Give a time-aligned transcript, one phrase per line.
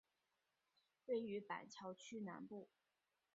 [1.05, 2.71] 位于板桥区南部。